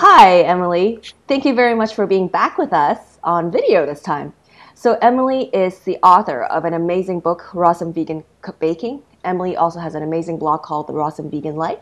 [0.00, 1.00] Hi, Emily.
[1.26, 4.32] Thank you very much for being back with us on video this time.
[4.72, 8.22] So, Emily is the author of an amazing book, Rawesome Vegan
[8.60, 9.02] Baking.
[9.24, 11.80] Emily also has an amazing blog called The Rawesome Vegan Life.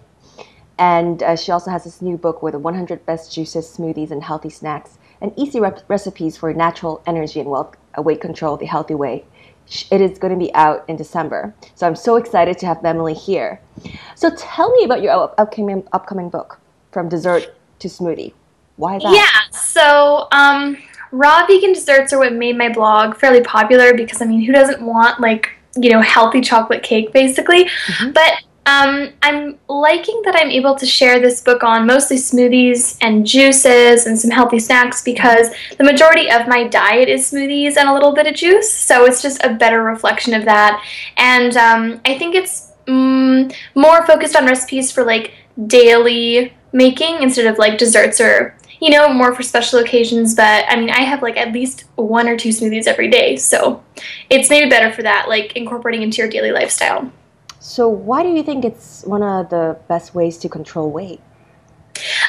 [0.79, 4.49] And uh, she also has this new book with 100 best juices, smoothies, and healthy
[4.49, 7.67] snacks, and easy re- recipes for natural energy and weight,
[7.99, 9.27] uh, weight control the healthy way.
[9.91, 11.55] It is going to be out in December.
[11.75, 13.61] So I'm so excited to have Emily here.
[14.15, 16.61] So tell me about your upcoming, upcoming book,
[16.93, 18.33] From Dessert to smoothie.
[18.77, 19.13] Why that?
[19.13, 20.77] Yeah, so um,
[21.11, 24.83] raw vegan desserts are what made my blog fairly popular because I mean, who doesn't
[24.83, 27.65] want like you know healthy chocolate cake basically?
[27.65, 28.13] Mm-hmm.
[28.13, 28.33] But
[28.67, 34.07] um, I'm liking that I'm able to share this book on mostly smoothies and juices
[34.07, 38.13] and some healthy snacks because the majority of my diet is smoothies and a little
[38.13, 38.71] bit of juice.
[38.71, 40.85] So it's just a better reflection of that.
[41.17, 45.33] And um, I think it's mm, more focused on recipes for like
[45.67, 50.77] daily making instead of like desserts or you know more for special occasions but i
[50.77, 53.83] mean i have like at least one or two smoothies every day so
[54.31, 57.11] it's maybe better for that like incorporating into your daily lifestyle.
[57.61, 61.21] So why do you think it's one of the best ways to control weight?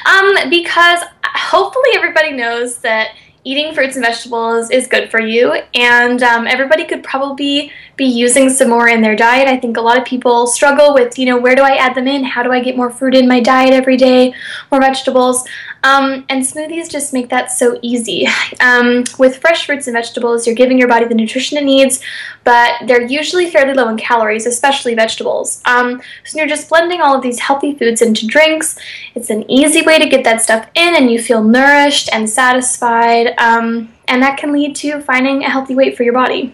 [0.05, 3.09] Um because hopefully everybody knows that
[3.47, 8.49] eating fruits and vegetables is good for you, and um, everybody could probably be using
[8.49, 9.47] some more in their diet.
[9.47, 12.07] I think a lot of people struggle with, you know, where do I add them
[12.07, 12.23] in?
[12.23, 14.33] How do I get more fruit in my diet every day,
[14.71, 15.47] more vegetables?
[15.83, 18.27] Um, and smoothies just make that so easy.
[18.59, 22.01] Um, with fresh fruits and vegetables, you're giving your body the nutrition it needs,
[22.43, 25.61] but they're usually fairly low in calories, especially vegetables.
[25.65, 28.77] Um, so you're just blending all of these healthy foods into drinks.
[29.15, 33.33] It's an easy way to get that stuff in, and you feel nourished and satisfied,
[33.37, 36.53] um, and that can lead to finding a healthy weight for your body.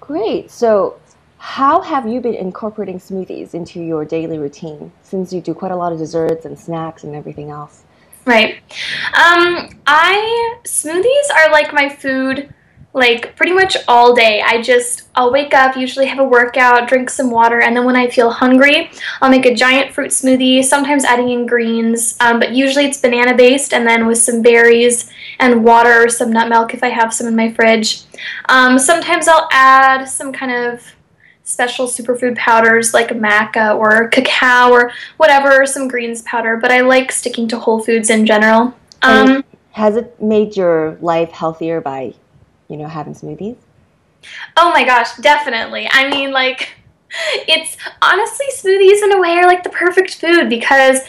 [0.00, 0.50] Great.
[0.50, 0.98] So,
[1.38, 5.76] how have you been incorporating smoothies into your daily routine since you do quite a
[5.76, 7.84] lot of desserts and snacks and everything else?
[8.26, 8.56] Right.
[9.14, 12.52] Um, I smoothies are like my food
[12.92, 14.42] like pretty much all day.
[14.44, 17.96] I just I'll wake up, usually have a workout, drink some water, and then when
[17.96, 18.90] I feel hungry,
[19.20, 23.36] I'll make a giant fruit smoothie, sometimes adding in greens, um, but usually it's banana
[23.36, 27.14] based and then with some berries and water or some nut milk if I have
[27.14, 28.02] some in my fridge.
[28.48, 30.82] Um, sometimes I'll add some kind of
[31.44, 37.10] special superfood powders like maca or cacao or whatever, some greens powder, but I like
[37.12, 38.74] sticking to whole foods in general.
[39.02, 42.14] Um, has it made your life healthier by,
[42.70, 43.56] you know, having smoothies?
[44.56, 45.88] Oh my gosh, definitely.
[45.90, 46.70] I mean, like,
[47.48, 51.00] it's honestly smoothies in a way are like the perfect food because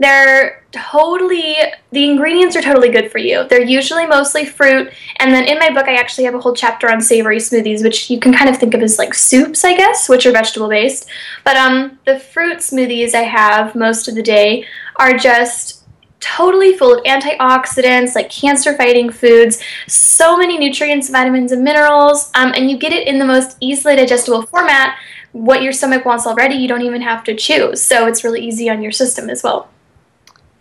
[0.00, 1.56] they're totally,
[1.90, 3.48] the ingredients are totally good for you.
[3.48, 4.92] They're usually mostly fruit.
[5.18, 8.08] And then in my book, I actually have a whole chapter on savory smoothies, which
[8.08, 11.08] you can kind of think of as like soups, I guess, which are vegetable based.
[11.42, 15.77] But um, the fruit smoothies I have most of the day are just
[16.20, 22.30] totally full of antioxidants, like cancer fighting foods, so many nutrients, vitamins, and minerals.
[22.34, 24.98] Um, and you get it in the most easily digestible format.
[25.32, 27.82] What your stomach wants already, you don't even have to choose.
[27.82, 29.68] So it's really easy on your system as well.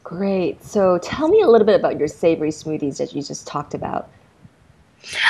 [0.04, 0.64] Great.
[0.64, 4.10] So tell me a little bit about your savory smoothies that you just talked about.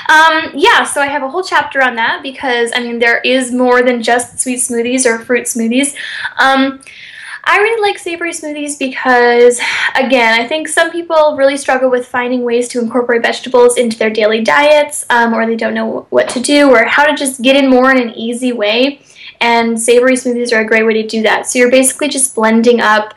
[0.10, 3.52] Um, yeah, so I have a whole chapter on that because, I mean, there is
[3.52, 5.96] more than just sweet smoothies or fruit smoothies.
[6.40, 6.82] Um,
[7.50, 9.60] I really like savory smoothies because,
[9.96, 14.10] again, I think some people really struggle with finding ways to incorporate vegetables into their
[14.10, 17.56] daily diets, um, or they don't know what to do, or how to just get
[17.56, 19.02] in more in an easy way.
[19.40, 21.48] And savory smoothies are a great way to do that.
[21.48, 23.14] So you're basically just blending up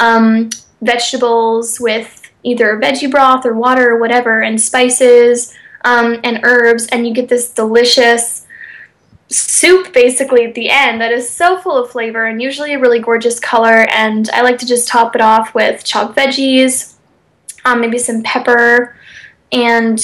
[0.00, 0.50] um,
[0.82, 7.06] vegetables with either veggie broth or water or whatever, and spices um, and herbs, and
[7.06, 8.37] you get this delicious
[9.28, 12.98] soup basically at the end that is so full of flavor and usually a really
[12.98, 13.86] gorgeous color.
[13.90, 16.94] And I like to just top it off with chopped veggies,
[17.64, 18.96] um, maybe some pepper,
[19.52, 19.98] and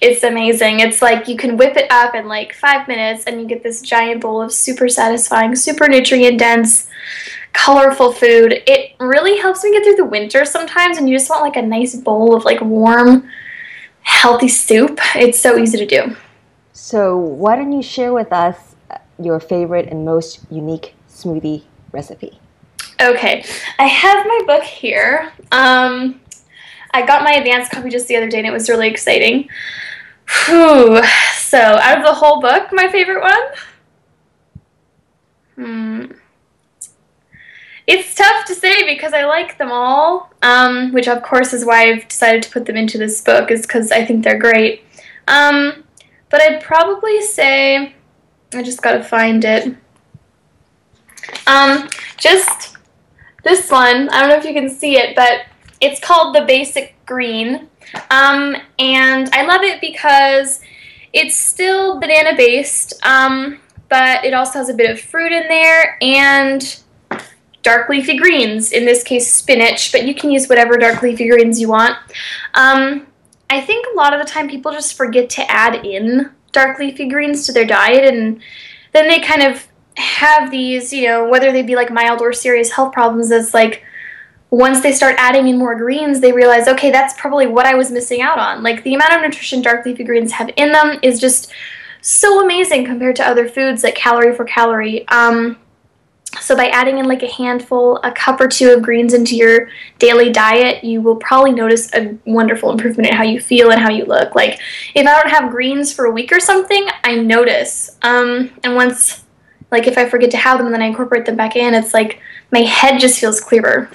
[0.00, 0.80] it's amazing.
[0.80, 3.80] It's like you can whip it up in like five minutes and you get this
[3.80, 6.88] giant bowl of super satisfying, super nutrient dense
[7.52, 8.62] colorful food.
[8.66, 11.62] It really helps me get through the winter sometimes and you just want like a
[11.62, 13.28] nice bowl of like warm,
[14.02, 15.00] healthy soup.
[15.14, 16.16] It's so easy to do.
[16.78, 18.76] So, why don't you share with us
[19.18, 22.38] your favorite and most unique smoothie recipe?
[23.00, 23.46] Okay,
[23.78, 25.32] I have my book here.
[25.52, 26.20] Um,
[26.90, 29.48] I got my advanced copy just the other day and it was really exciting.
[30.44, 31.02] Whew.
[31.36, 33.42] So, out of the whole book, my favorite one?
[35.54, 36.04] Hmm.
[37.86, 41.84] It's tough to say because I like them all, um, which of course is why
[41.84, 44.82] I've decided to put them into this book, is because I think they're great.
[45.26, 45.84] Um,
[46.30, 47.94] but I'd probably say,
[48.52, 49.76] I just gotta find it.
[51.46, 52.76] Um, just
[53.44, 55.42] this one, I don't know if you can see it, but
[55.80, 57.68] it's called the Basic Green.
[58.10, 60.60] Um, and I love it because
[61.12, 65.96] it's still banana based, um, but it also has a bit of fruit in there
[66.02, 66.80] and
[67.62, 71.60] dark leafy greens, in this case spinach, but you can use whatever dark leafy greens
[71.60, 71.96] you want.
[72.54, 73.06] Um,
[73.48, 77.08] I think a lot of the time people just forget to add in dark leafy
[77.08, 78.40] greens to their diet and
[78.92, 79.66] then they kind of
[79.96, 83.82] have these, you know, whether they be like mild or serious health problems, it's like
[84.50, 87.90] once they start adding in more greens, they realize, okay, that's probably what I was
[87.90, 88.62] missing out on.
[88.62, 91.52] Like the amount of nutrition dark leafy greens have in them is just
[92.00, 95.06] so amazing compared to other foods, like calorie for calorie.
[95.08, 95.58] Um,
[96.40, 99.68] so by adding in like a handful, a cup or two of greens into your
[99.98, 103.90] daily diet, you will probably notice a wonderful improvement in how you feel and how
[103.90, 104.34] you look.
[104.34, 104.60] Like
[104.94, 107.96] if I don't have greens for a week or something, I notice.
[108.02, 109.24] Um, and once,
[109.70, 111.94] like if I forget to have them and then I incorporate them back in, it's
[111.94, 112.20] like
[112.52, 113.90] my head just feels clearer.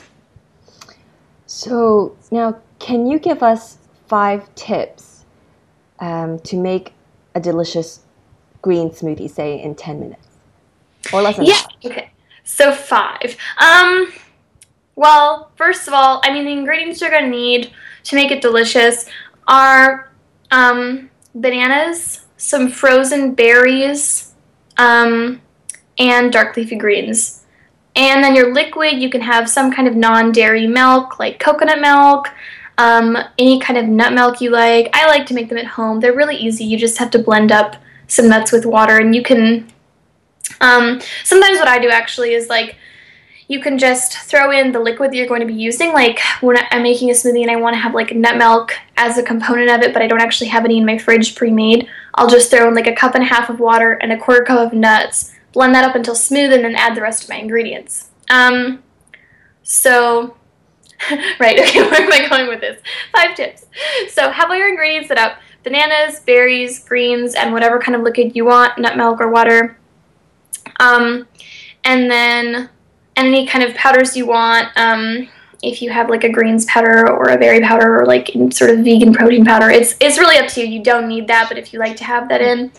[1.45, 3.77] So now, can you give us
[4.07, 5.25] five tips
[5.99, 6.93] um, to make
[7.35, 8.01] a delicious
[8.61, 10.27] green smoothie, say in ten minutes,
[11.13, 11.53] or less than yeah.
[11.53, 11.91] That?
[11.91, 12.00] Okay.
[12.43, 13.37] So five.
[13.57, 14.11] Um,
[14.95, 17.71] well, first of all, I mean the ingredients you're gonna need
[18.03, 19.05] to make it delicious
[19.47, 20.11] are
[20.51, 24.33] um, bananas, some frozen berries,
[24.77, 25.41] um,
[25.97, 27.45] and dark leafy greens.
[27.95, 32.29] And then your liquid, you can have some kind of non-dairy milk, like coconut milk,
[32.77, 34.89] um, any kind of nut milk you like.
[34.93, 35.99] I like to make them at home.
[35.99, 36.63] They're really easy.
[36.63, 37.75] You just have to blend up
[38.07, 39.71] some nuts with water, and you can
[40.59, 42.75] um, sometimes what I do actually is like
[43.51, 45.91] you can just throw in the liquid that you're going to be using.
[45.91, 49.17] Like when I'm making a smoothie and I want to have like nut milk as
[49.17, 52.29] a component of it, but I don't actually have any in my fridge pre-made, I'll
[52.29, 54.71] just throw in like a cup and a half of water and a quarter cup
[54.71, 58.09] of nuts, blend that up until smooth, and then add the rest of my ingredients.
[58.29, 58.83] Um,
[59.63, 60.37] so,
[61.39, 62.81] right, okay, where am I going with this?
[63.13, 63.65] Five tips.
[64.11, 65.39] So have all your ingredients set up.
[65.63, 69.77] Bananas, berries, greens, and whatever kind of liquid you want, nut milk or water.
[70.79, 71.27] Um,
[71.83, 72.69] and then
[73.15, 74.69] and any kind of powders you want.
[74.75, 75.27] Um,
[75.63, 78.79] if you have like a greens powder or a berry powder or like sort of
[78.79, 80.67] vegan protein powder, it's it's really up to you.
[80.67, 82.71] You don't need that, but if you like to have that in,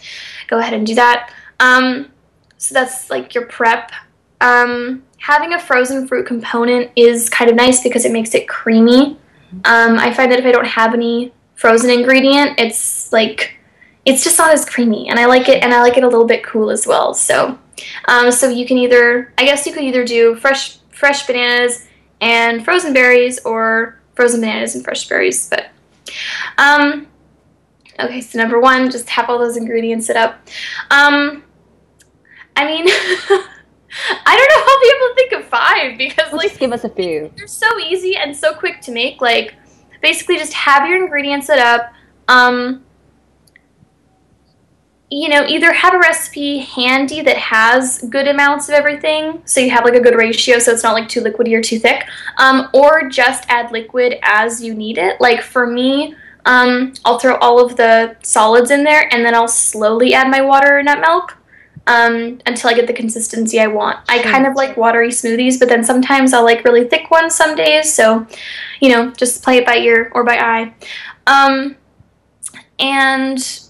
[0.49, 1.32] go ahead and do that.
[1.61, 2.11] Um,
[2.58, 3.93] so that's like your prep.
[4.40, 9.17] Um, having a frozen fruit component is kind of nice because it makes it creamy.
[9.64, 13.56] Um, I find that if I don't have any frozen ingredient, it's like
[14.04, 16.26] it's just not as creamy, and I like it, and I like it a little
[16.26, 17.14] bit cool as well.
[17.14, 17.58] So
[18.06, 21.87] um, so you can either, I guess you could either do fresh fresh bananas
[22.20, 25.49] and frozen berries, or frozen bananas and fresh berries.
[25.49, 25.70] But
[26.58, 27.06] um,
[27.99, 30.46] okay, so number one, just have all those ingredients set up.
[30.90, 31.44] Um,
[32.56, 32.87] I mean.
[34.25, 37.31] I don't know how people think of five because like just give us a few.
[37.37, 39.20] They're so easy and so quick to make.
[39.20, 39.54] Like
[40.00, 41.93] basically just have your ingredients set up.
[42.26, 42.84] Um,
[45.12, 49.69] you know, either have a recipe handy that has good amounts of everything, so you
[49.69, 52.06] have like a good ratio, so it's not like too liquidy or too thick,
[52.38, 55.20] um, or just add liquid as you need it.
[55.20, 56.14] Like for me,
[56.47, 60.41] um, I'll throw all of the solids in there, and then I'll slowly add my
[60.41, 61.37] water and nut milk
[61.87, 63.99] um, until I get the consistency I want.
[64.09, 67.54] I kind of like watery smoothies, but then sometimes I'll like really thick ones some
[67.54, 68.26] days, so
[68.81, 70.75] you know, just play it by ear or by eye.
[71.26, 71.76] Um,
[72.78, 73.69] and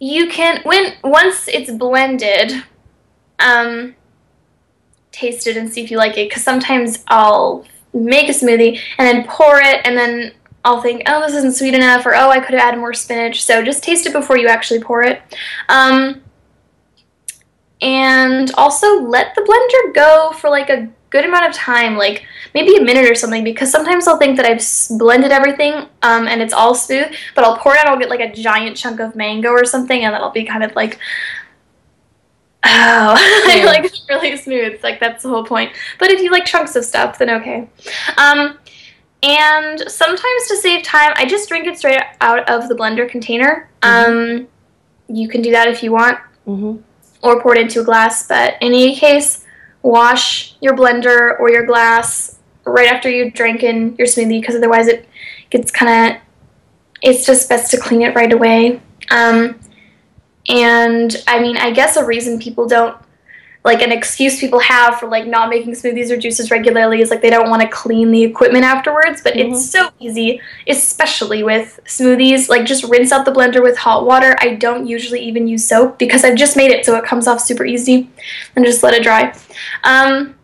[0.00, 2.64] you can when once it's blended
[3.38, 3.94] um
[5.12, 9.06] taste it and see if you like it because sometimes i'll make a smoothie and
[9.06, 10.32] then pour it and then
[10.64, 13.44] i'll think oh this isn't sweet enough or oh i could have added more spinach.
[13.44, 15.22] So just taste it before you actually pour it.
[15.68, 16.22] Um,
[17.82, 22.24] and also let the blender go for like a good amount of time, like
[22.54, 26.40] maybe a minute or something, because sometimes I'll think that I've blended everything um, and
[26.40, 29.16] it's all smooth, but I'll pour it out, I'll get like a giant chunk of
[29.16, 30.98] mango or something, and then I'll be kind of like,
[32.64, 33.64] oh, yeah.
[33.64, 34.74] like really smooth.
[34.74, 35.72] It's like that's the whole point.
[35.98, 37.68] But if you like chunks of stuff, then okay.
[38.16, 38.58] Um,
[39.22, 43.68] and sometimes to save time, I just drink it straight out of the blender container.
[43.82, 44.40] Mm-hmm.
[44.40, 44.48] Um,
[45.08, 46.76] you can do that if you want, mm-hmm.
[47.22, 48.26] or pour it into a glass.
[48.26, 49.44] But in any case,
[49.82, 54.86] wash your blender or your glass right after you drink in your smoothie because otherwise
[54.86, 55.08] it
[55.48, 56.22] gets kind of
[57.02, 58.80] it's just best to clean it right away.
[59.10, 59.58] Um,
[60.48, 62.96] and i mean i guess a reason people don't
[63.62, 67.20] like an excuse people have for like not making smoothies or juices regularly is like
[67.20, 69.52] they don't want to clean the equipment afterwards but mm-hmm.
[69.52, 74.34] it's so easy especially with smoothies like just rinse out the blender with hot water
[74.40, 77.40] i don't usually even use soap because i've just made it so it comes off
[77.40, 78.08] super easy
[78.56, 79.34] and just let it dry
[79.84, 80.34] um,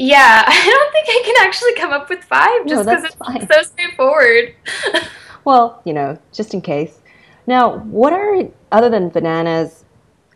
[0.00, 3.54] Yeah, I don't think I can actually come up with five just because no, it's
[3.54, 4.54] so straightforward.
[5.44, 7.00] well, you know, just in case.
[7.46, 9.84] Now, what are, other than bananas,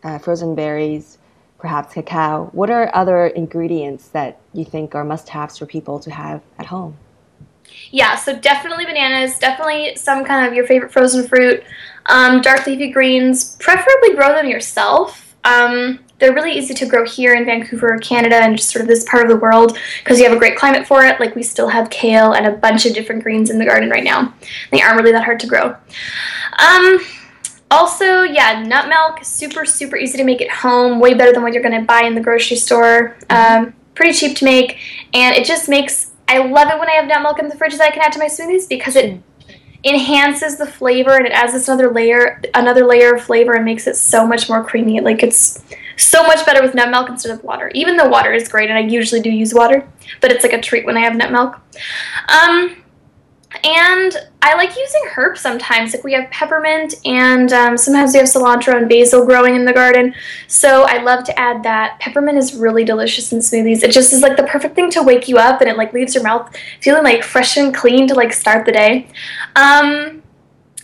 [0.03, 1.17] uh, frozen berries,
[1.65, 6.11] perhaps cacao, what are other ingredients that you think are must haves for people to
[6.11, 6.95] have at home?
[7.89, 11.63] Yeah, so definitely bananas, definitely some kind of your favorite frozen fruit,
[12.05, 15.35] um, dark leafy greens, preferably grow them yourself.
[15.43, 19.03] Um, they're really easy to grow here in Vancouver, Canada, and just sort of this
[19.09, 21.19] part of the world because you have a great climate for it.
[21.19, 24.03] Like we still have kale and a bunch of different greens in the garden right
[24.03, 24.35] now.
[24.69, 25.75] They aren't really that hard to grow.
[26.59, 26.99] Um,
[27.71, 31.53] also, yeah, nut milk, super, super easy to make at home, way better than what
[31.53, 33.17] you're going to buy in the grocery store.
[33.29, 34.77] Um, pretty cheap to make,
[35.13, 37.73] and it just makes, I love it when I have nut milk in the fridge
[37.77, 39.21] that I can add to my smoothies because it
[39.83, 43.87] enhances the flavor and it adds this another layer, another layer of flavor and makes
[43.87, 44.99] it so much more creamy.
[44.99, 45.63] Like it's
[45.97, 47.71] so much better with nut milk instead of water.
[47.73, 49.87] Even though water is great, and I usually do use water,
[50.21, 51.59] but it's like a treat when I have nut milk.
[52.29, 52.75] Um,
[53.63, 55.93] and I like using herbs sometimes.
[55.93, 59.73] Like we have peppermint, and um, sometimes we have cilantro and basil growing in the
[59.73, 60.13] garden.
[60.47, 61.99] So I love to add that.
[61.99, 63.83] Peppermint is really delicious in smoothies.
[63.83, 66.13] It just is like the perfect thing to wake you up, and it like leaves
[66.13, 69.07] your mouth feeling like fresh and clean to like start the day.
[69.55, 70.21] Um,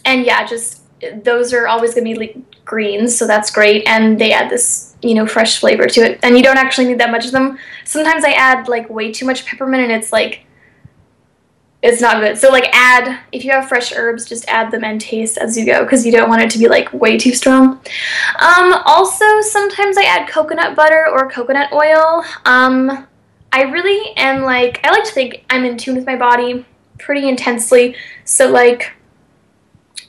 [0.05, 0.81] and yeah, just
[1.23, 3.87] those are always gonna be like greens, so that's great.
[3.87, 6.19] And they add this you know, fresh flavor to it.
[6.23, 7.57] And you don't actually need that much of them.
[7.85, 10.45] Sometimes I add like way too much peppermint and it's like
[11.83, 12.37] it's not good.
[12.37, 15.65] So like add if you have fresh herbs, just add them and taste as you
[15.65, 17.81] go because you don't want it to be like way too strong.
[18.39, 22.23] Um, also, sometimes I add coconut butter or coconut oil.
[22.45, 23.07] Um,
[23.51, 26.65] I really am like I like to think I'm in tune with my body
[26.99, 27.95] pretty intensely.
[28.25, 28.93] So like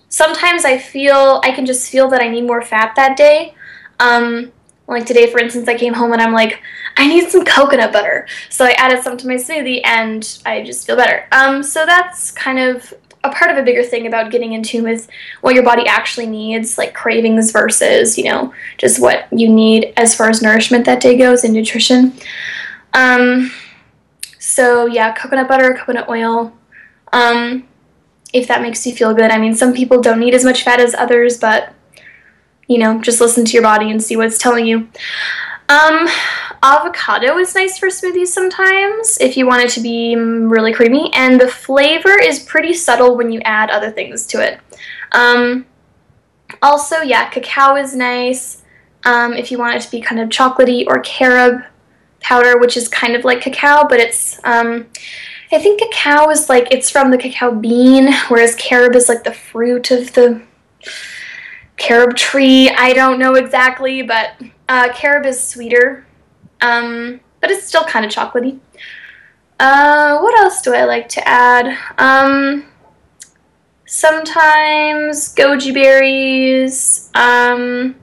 [0.08, 3.54] sometimes I feel I can just feel that I need more fat that day.
[3.98, 4.52] Um,
[4.86, 6.60] like today, for instance, I came home and I'm like,
[6.96, 8.26] I need some coconut butter.
[8.50, 11.26] So I added some to my smoothie and I just feel better.
[11.32, 12.92] Um, so that's kind of
[13.24, 15.08] a part of a bigger thing about getting in tune with
[15.42, 20.14] what your body actually needs, like cravings versus, you know, just what you need as
[20.14, 22.12] far as nourishment that day goes and nutrition.
[22.94, 23.52] Um,
[24.38, 26.52] so yeah, coconut butter, coconut oil.
[27.12, 27.68] Um,
[28.32, 29.30] if that makes you feel good.
[29.30, 31.74] I mean, some people don't need as much fat as others, but
[32.66, 34.88] you know, just listen to your body and see what it's telling you.
[35.68, 36.08] Um,
[36.62, 41.40] avocado is nice for smoothies sometimes if you want it to be really creamy, and
[41.40, 44.60] the flavor is pretty subtle when you add other things to it.
[45.12, 45.66] Um,
[46.60, 48.62] also, yeah, cacao is nice
[49.04, 51.62] um, if you want it to be kind of chocolatey, or carob
[52.20, 54.86] powder, which is kind of like cacao, but it's, um,
[55.50, 59.32] I think cacao is like, it's from the cacao bean, whereas carob is like the
[59.32, 60.42] fruit of the
[61.76, 62.70] carob tree.
[62.70, 66.06] I don't know exactly, but uh, carob is sweeter,
[66.62, 68.58] um, but it's still kind of chocolatey.
[69.60, 71.76] Uh, what else do I like to add?
[71.98, 72.64] Um,
[73.86, 77.10] sometimes goji berries.
[77.14, 77.96] Um,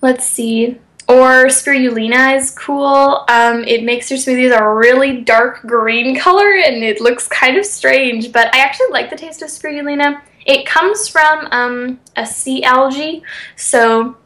[0.00, 0.80] let's see.
[1.06, 3.24] Or spirulina is cool.
[3.28, 7.66] Um, it makes your smoothies a really dark green color and it looks kind of
[7.66, 10.22] strange, but I actually like the taste of spirulina.
[10.46, 13.22] It comes from um, a sea algae,
[13.56, 14.16] so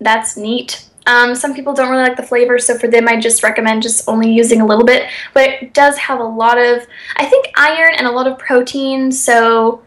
[0.00, 0.89] that's neat.
[1.10, 4.08] Um, some people don't really like the flavor, so for them I just recommend just
[4.08, 5.08] only using a little bit.
[5.34, 6.86] But it does have a lot of,
[7.16, 9.82] I think, iron and a lot of protein, so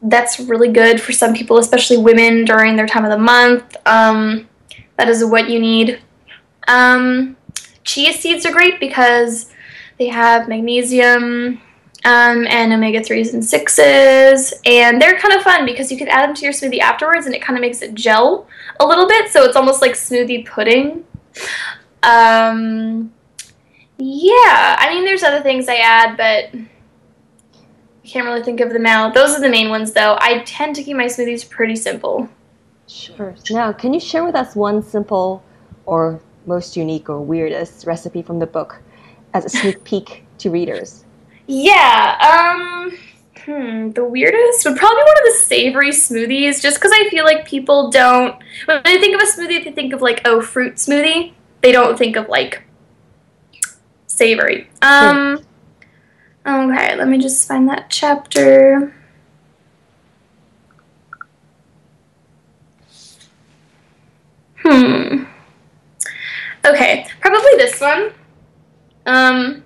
[0.00, 3.76] that's really good for some people, especially women during their time of the month.
[3.86, 4.48] Um,
[4.96, 6.00] that is what you need.
[6.66, 7.36] Um,
[7.82, 9.50] chia seeds are great because
[9.98, 11.60] they have magnesium,
[12.04, 14.52] um, and omega-3s and 6s.
[14.66, 17.34] And they're kind of fun because you can add them to your smoothie afterwards and
[17.34, 18.46] it kind of makes it gel
[18.80, 19.30] a little bit.
[19.30, 21.04] So it's almost like smoothie pudding.
[22.02, 23.12] Um,
[23.98, 26.60] yeah, I mean, there's other things I add, but
[28.04, 29.10] I can't really think of them now.
[29.10, 30.18] Those are the main ones, though.
[30.20, 32.28] I tend to keep my smoothies pretty simple.
[32.86, 33.34] Sure.
[33.50, 35.42] Now, can you share with us one simple
[35.86, 38.82] or most unique or weirdest recipe from the book
[39.32, 41.04] as a sneak peek to readers?
[41.46, 42.96] Yeah, um,
[43.44, 47.46] hmm, the weirdest would probably one of the savory smoothies, just because I feel like
[47.46, 51.32] people don't, when they think of a smoothie, they think of like, oh, fruit smoothie.
[51.60, 52.62] They don't think of like
[54.06, 54.68] savory.
[54.82, 55.44] Um,
[56.46, 58.94] okay, let me just find that chapter.
[64.58, 65.24] Hmm.
[66.64, 68.12] Okay, probably this one.
[69.04, 69.64] Um,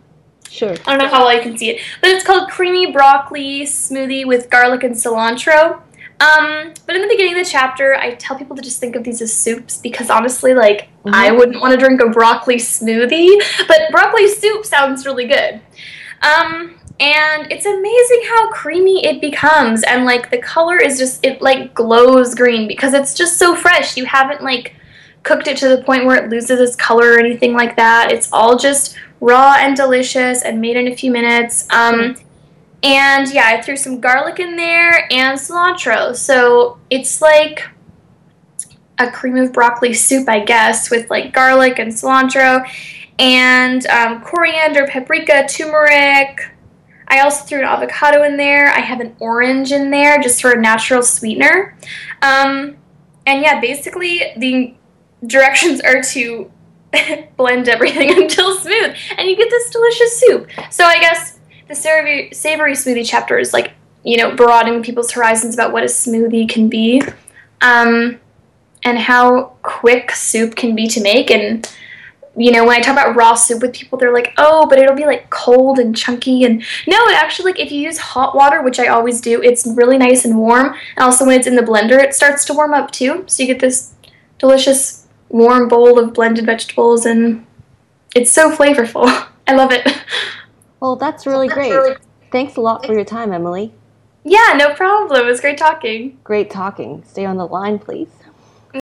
[0.51, 0.73] Sure.
[0.87, 4.27] I don't know how well you can see it, but it's called creamy broccoli smoothie
[4.27, 5.83] with garlic and cilantro.
[6.21, 9.05] Um, but in the beginning of the chapter, I tell people to just think of
[9.05, 11.15] these as soups because honestly, like, mm-hmm.
[11.15, 15.61] I wouldn't want to drink a broccoli smoothie, but broccoli soup sounds really good.
[16.23, 21.41] Um, and it's amazing how creamy it becomes and like the color is just it
[21.41, 24.75] like glows green because it's just so fresh you haven't like
[25.23, 28.33] cooked it to the point where it loses its color or anything like that it's
[28.33, 32.17] all just raw and delicious and made in a few minutes um,
[32.83, 37.69] and yeah i threw some garlic in there and cilantro so it's like
[38.99, 42.65] a cream of broccoli soup i guess with like garlic and cilantro
[43.19, 46.53] and um, coriander paprika turmeric
[47.09, 48.69] I also threw an avocado in there.
[48.69, 51.77] I have an orange in there just for a natural sweetener.
[52.21, 52.77] Um,
[53.27, 54.75] and yeah, basically the
[55.27, 56.51] directions are to
[57.37, 60.49] blend everything until smooth, and you get this delicious soup.
[60.71, 63.73] So I guess the savory, savory smoothie chapter is like,
[64.05, 67.03] you know, broadening people's horizons about what a smoothie can be,
[67.61, 68.19] um,
[68.85, 71.69] and how quick soup can be to make, and
[72.39, 74.95] you know, when I talk about raw soup with people, they're like, oh, but it'll
[74.95, 76.45] be like cold and chunky.
[76.45, 79.67] And no, it actually, like, if you use hot water, which I always do, it's
[79.67, 80.67] really nice and warm.
[80.97, 83.25] And also, when it's in the blender, it starts to warm up too.
[83.27, 83.93] So you get this
[84.39, 87.47] delicious warm bowl of blended vegetables, and
[88.15, 89.07] it's so flavorful.
[89.47, 89.87] I love it.
[90.81, 91.73] Well, that's really great.
[91.73, 91.97] Really-
[92.31, 93.73] Thanks a lot for your time, Emily.
[94.23, 95.19] Yeah, no problem.
[95.23, 96.19] It was great talking.
[96.25, 97.03] Great talking.
[97.07, 98.11] Stay on the line, please.